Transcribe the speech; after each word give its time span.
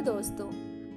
दोस्तों, 0.00 0.46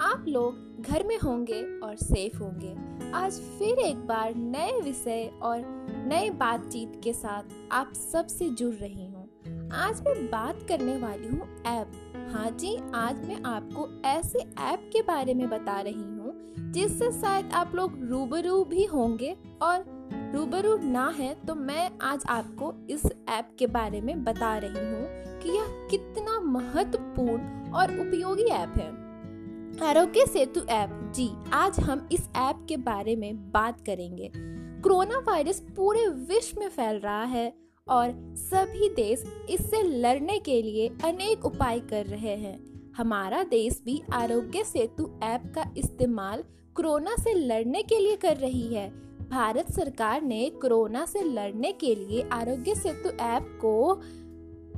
आप 0.00 0.24
लोग 0.28 0.82
घर 0.82 1.02
में 1.06 1.18
होंगे 1.18 1.60
और 1.78 1.94
सेफ़ 1.96 2.36
होंगे। 2.38 2.72
आज 3.12 3.32
फिर 3.58 3.78
एक 3.78 4.06
बार 4.06 4.34
नए 4.34 4.80
विषय 4.80 5.30
और 5.42 5.62
नए 6.08 6.28
बातचीत 6.30 7.00
के 7.04 7.12
साथ 7.12 7.42
आप 7.72 7.92
सबसे 7.92 8.48
जुड़ 8.50 8.74
रही 8.74 9.06
हूँ। 9.06 9.68
आज 9.72 10.00
मैं 10.00 10.26
बात 10.26 10.58
करने 10.68 10.96
वाली 10.96 11.28
हूँ 11.28 11.48
ऐप। 11.66 11.92
हाँ 12.32 12.50
जी, 12.50 12.76
आज 12.94 13.24
मैं 13.28 13.42
आपको 13.42 13.88
ऐसे 14.08 14.38
ऐप 14.38 14.90
के 14.92 15.02
बारे 15.02 15.34
में 15.34 15.48
बता 15.50 15.80
रही 15.80 15.94
हूँ, 15.94 16.34
जिससे 16.72 17.10
शायद 17.12 17.52
आप 17.52 17.74
लोग 17.74 17.98
रूबरू 18.02 18.64
भी 18.64 18.84
होंगे 18.84 19.36
और 19.62 19.84
रूबरू 20.32 20.76
ना 20.82 21.08
है 21.08 21.34
तो 21.46 21.54
मैं 21.54 21.90
आज 22.02 22.24
आपको 22.28 22.72
इस 22.90 23.04
ऐप 23.28 23.48
के 23.58 23.66
बारे 23.66 24.00
में 24.00 24.24
बता 24.24 24.56
रही 24.58 24.84
हूँ 24.90 25.06
कि 25.42 25.48
यह 25.48 25.88
कितना 25.90 26.38
महत्वपूर्ण 26.40 27.72
और 27.72 27.98
उपयोगी 27.98 28.42
ऐप 28.42 28.74
है। 28.76 29.88
आरोग्य 29.88 30.26
सेतु 30.26 30.60
ऐप, 30.60 31.12
जी, 31.14 31.30
आज 31.52 31.80
हम 31.80 32.08
इस 32.12 32.28
ऐप 32.36 32.66
के 32.68 32.76
बारे 32.76 33.16
में 33.16 33.50
बात 33.52 33.80
करेंगे। 33.80 34.30
कोरोना 34.36 35.18
वायरस 35.18 35.60
पूरे 35.76 36.06
विश्व 36.06 36.60
में 36.60 36.68
फैल 36.68 36.96
रहा 36.96 37.24
है 37.24 37.52
और 37.88 38.34
सभी 38.36 38.88
देश 38.88 39.24
इससे 39.50 39.82
लड़ने 39.82 40.38
के 40.38 40.62
लिए 40.62 40.88
अनेक 41.04 41.44
उपाय 41.44 41.80
कर 41.80 42.06
रहे 42.06 42.36
हैं। 42.36 42.58
हमारा 42.96 43.42
देश 43.42 43.82
भी 43.84 44.02
आरोग्य 44.12 44.64
सेतु 44.64 45.10
ऐप 45.22 45.52
का 45.54 45.70
इस्तेमाल 45.76 46.44
कोरोना 46.74 47.16
से 47.20 47.34
लड़ने 47.34 47.82
के 47.82 47.98
लिए 47.98 48.16
कर 48.16 48.36
रही 48.36 48.74
है। 48.74 49.09
भारत 49.30 49.72
सरकार 49.72 50.22
ने 50.22 50.50
कोरोना 50.50 51.06
से 51.06 51.22
लड़ने 51.22 51.72
के 51.72 51.94
लिए 51.94 52.28
आरोग्य 52.32 52.74
सेतु 52.74 53.08
ऐप 53.08 53.58
को 53.60 54.02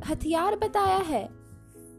हथियार 0.06 0.56
बताया 0.56 0.98
है। 0.98 1.28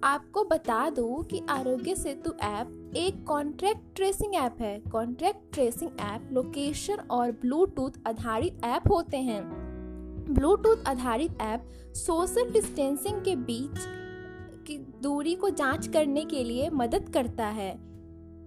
आपको 0.03 0.43
बता 0.43 0.89
दूँ 0.89 1.23
कि 1.23 1.41
आरोग्य 1.49 1.95
सेतु 1.95 2.31
ऐप 2.41 2.93
एक 2.95 3.23
कॉन्ट्रैक्ट 3.23 3.95
ट्रेसिंग 3.95 4.35
ऐप 4.35 4.57
है। 4.61 4.79
कॉन्ट्रैक्ट 4.79 5.53
ट्रेसिंग 5.53 5.91
ऐप 5.99 6.29
लोकेशन 6.31 6.93
और 6.93 7.31
ब्लूटूथ 7.31 7.91
आधारित 8.07 8.61
ऐप 8.65 8.83
होते 8.89 9.17
हैं। 9.17 9.43
ब्लूटूथ 10.29 10.87
आधारित 10.87 11.41
ऐप 11.41 11.69
सोशल 11.95 12.51
डिस्टेंसिंग 12.51 13.21
के 13.21 13.35
बीच 13.35 13.79
की 14.67 14.77
दूरी 14.77 15.35
को 15.35 15.49
जाँच 15.49 15.87
करने 15.87 16.25
के 16.25 16.43
लिए 16.43 16.69
मदद 16.69 17.09
करता 17.09 17.45
है। 17.45 17.92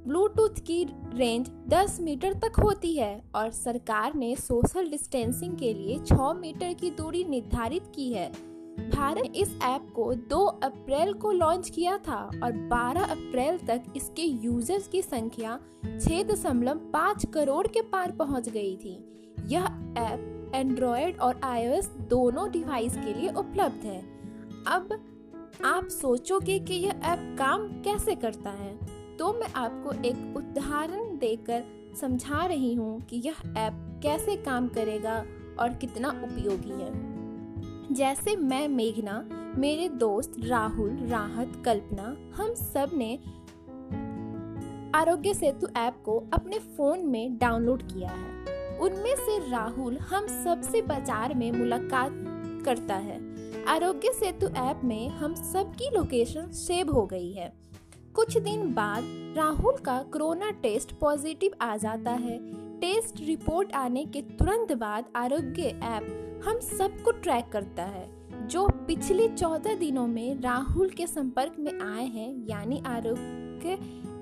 ब्लूटूथ 0.07 0.59
की 0.67 0.85
रेंज 1.15 1.51
10 1.69 2.01
मीटर 2.01 2.33
तक 2.33 2.61
होती 2.61 2.97
है 2.97 3.23
और 3.35 3.51
सरकार 3.51 4.15
ने 4.15 4.37
सोशल 4.37 4.89
डिस्टेंसिंग 4.89 5.57
के 5.57 5.75
लिए 5.75 5.98
6 5.98 6.35
मीटर 6.35 6.73
की 6.73 6.91
दूरी 6.91 7.25
निर्धारित 7.25 7.83
की 7.95 8.13
है। 8.13 8.31
भारत 8.91 9.33
इस 9.37 9.59
ऐप 9.63 9.93
को 9.97 10.15
2 10.15 10.47
अप्रैल 10.63 11.13
को 11.13 11.33
लॉन्च 11.33 11.71
किया 11.71 11.98
था 11.98 12.31
और 12.43 12.53
12 12.69 13.11
अप्रैल 13.11 13.59
तक 13.59 13.83
इसके 13.97 14.23
यूज़र्स 14.23 14.89
की 14.89 15.03
संख्या 15.03 15.59
6.5 15.85 17.27
करोड़ 17.27 17.67
के 17.67 17.83
पार 17.83 18.11
पहुँच 18.11 18.48
गई 18.48 18.77
थी। 18.77 18.98
यह 19.47 19.65
ऐप 19.98 20.53
एंड्रॉयड 20.55 21.19
और 21.19 21.41
आईओएस 21.45 21.87
दोनों 22.11 22.51
डिवाइस 22.51 22.97
के 22.97 23.15
लिए 23.15 23.33
उपलब्ध 23.33 23.85
है। 23.85 24.01
अब 24.67 24.98
आप 25.65 25.89
सोचोगे 25.89 26.59
कि 26.59 26.75
यह 26.75 26.91
ऐप 26.91 27.37
काम 27.39 27.69
कैसे 27.83 28.15
करता 28.15 28.51
है? 28.51 28.95
तो 29.19 29.33
मैं 29.33 29.53
आपको 29.53 29.92
एक 30.05 30.36
उदाहरण 30.36 31.19
देकर 31.19 31.64
समझा 32.00 32.47
रही 32.47 32.75
हूँ 32.75 33.00
कि 33.00 33.17
यह 33.17 33.34
ऐप 33.56 34.00
कैसे 34.03 34.36
काम 34.36 34.69
करेगा 34.69 35.25
और 35.58 35.75
कितना 35.75 36.08
उपयोगी 36.08 36.70
है। 36.70 36.91
जैसे 37.95 38.36
मैं, 38.36 38.69
मेघना, 38.69 39.28
मेरे 39.58 39.89
दोस्त 39.89 40.34
राहुल, 40.39 40.91
राहत, 40.91 41.63
कल्पना, 41.64 42.17
हम 42.35 42.55
सबने 42.55 43.18
आरोग्य 44.95 45.35
सेतु 45.35 45.68
ऐप 45.77 46.02
को 46.05 46.18
अपने 46.33 46.58
फ़ोन 46.58 47.07
में 47.07 47.39
डाउनलोड 47.39 47.83
किया 47.83 48.08
है। 48.08 48.79
उनमें 48.79 49.17
से 49.17 49.51
राहुल 49.51 49.98
हम 49.98 50.27
सबसे 50.45 50.83
बाज़ार 50.83 51.35
में 51.35 51.52
मुलाकात 51.52 52.12
करता 52.64 52.95
है। 52.95 53.18
आरोग्य 53.64 54.12
सेतु 54.12 54.46
ऐप 54.46 54.80
में 54.85 55.08
हम 55.08 55.35
सबकी 55.35 55.91
लोकेशन 55.96 56.51
सेव 56.51 56.92
हो 56.92 57.07
गई 57.07 57.33
है। 57.33 57.66
कुछ 58.17 58.39
दिन 58.39 58.75
बाद 58.75 59.05
राहुल 59.37 59.77
का 59.77 60.03
कोरोना 60.03 60.51
टेस्ट 60.51 60.93
पॉजिटिव 60.93 61.53
आ 61.61 61.77
जाता 61.77 62.11
है। 62.11 62.39
टेस्ट 62.81 63.21
रिपोर्ट 63.21 63.73
आने 63.73 64.05
के 64.05 64.23
तुरंत 64.23 64.73
बाद 64.73 65.05
आरोग्य 65.17 65.63
ऐप 65.63 66.41
हम 66.45 66.59
सबको 66.59 67.11
ट्रैक 67.11 67.49
करता 67.53 67.83
है। 67.83 68.09
जो 68.49 68.69
पिछले 68.69 69.29
चौदह 69.29 69.75
दिनों 69.75 70.07
में 70.07 70.41
राहुल 70.41 70.89
के 70.89 71.07
संपर्क 71.07 71.57
में 71.59 71.81
आए 71.81 72.07
हैं, 72.07 72.47
यानी 72.49 72.83
आरोग्य 72.87 73.69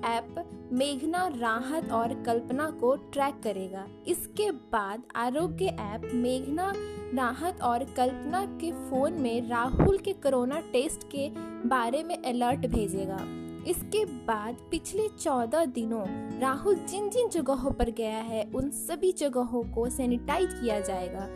ऐप 0.05 0.49
मेघना 0.73 1.27
राहत 1.37 1.91
और 1.91 2.23
कल्पना 2.23 2.69
को 2.69 2.95
ट्रैक 2.95 3.39
करेगा। 3.43 3.87
इसके 4.07 4.51
बाद 4.51 5.03
आरोग्य 5.15 5.65
ऐप 5.65 6.11
मेघना 6.13 6.73
राहत 7.13 7.61
और 7.61 7.83
कल्पना 7.83 8.45
के 8.45 8.71
फ़ोन 8.71 9.13
में 9.13 9.49
राहुल 9.49 9.97
के 9.97 10.13
कोरोना 10.13 10.59
टेस्ट 10.59 11.03
के 11.03 11.29
बारे 11.67 12.03
में 12.03 12.23
अलर्ट 12.23 12.67
भेजेगा। 12.67 13.44
इसके 13.67 14.03
बाद 14.05 14.57
पिछले 14.71 15.07
चौदह 15.09 15.65
दिनों 15.65 16.05
राहुल 16.39 16.75
जिन 16.81 17.09
जिन 17.09 17.29
जगहों 17.29 17.71
पर 17.71 17.89
गया 17.91 18.17
है, 18.19 18.43
उन 18.45 18.69
सभी 18.71 19.11
जगहों 19.13 19.63
को 19.73 19.89
सैनिटाइज 19.89 20.53
किया 20.53 20.79
जाएगा। 20.79 21.27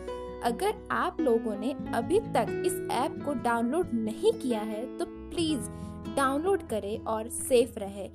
अगर 0.44 0.74
आप 0.92 1.20
लोगों 1.20 1.56
ने 1.56 1.72
अभी 1.94 2.20
तक 2.34 2.62
इस 2.66 2.72
ऐप 2.92 3.22
को 3.24 3.34
डाउनलोड 3.42 3.90
नहीं 3.94 4.32
किया 4.34 4.60
है 4.60 4.84
तो 4.98 5.04
प्लीज़ 5.06 5.68
डाउनलोड 6.16 6.66
करें 6.68 7.04
और 7.04 7.28
सेफ़ 7.28 7.78
रहे। 7.78 8.08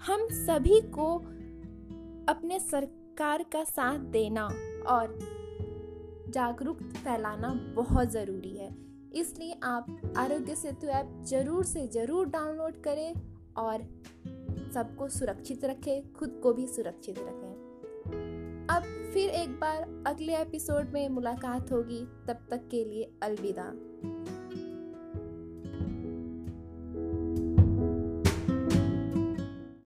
हम 0.00 0.26
सभी 0.36 0.80
को 0.94 1.14
अपने 2.28 2.58
सरकार 2.60 3.42
का 3.52 3.64
साथ 3.64 3.98
देना 4.12 4.44
और 4.88 5.18
जागरूक 6.28 6.82
फैलाना 6.94 7.52
बहुत 7.74 8.10
ज़रूरी 8.10 8.56
है। 8.56 8.74
इसलिए 9.14 9.54
आप 9.64 10.14
आरोग्य 10.16 10.54
सेतु 10.54 10.86
ऐप 10.88 11.10
ज़रूर 11.26 11.64
से 11.64 11.86
ज़रूर 11.88 12.28
डाउनलोड 12.28 12.82
करें 12.82 13.12
और 13.58 13.82
सबको 14.74 15.08
सुरक्षित 15.08 15.64
रखें, 15.64 16.12
खुद 16.12 16.40
को 16.42 16.52
भी 16.52 16.66
सुरक्षित 16.66 17.18
रखें। 17.18 17.66
अब 18.70 18.82
फिर 18.82 19.30
एक 19.30 19.60
बार 19.60 20.04
अगले 20.06 20.36
एपिसोड 20.36 20.90
में 20.92 21.08
मुलाकात 21.08 21.72
होगी। 21.72 22.04
तब 22.04 22.46
तक 22.50 22.68
के 22.70 22.84
लिए 22.84 23.12
अलविदा। 23.22 23.72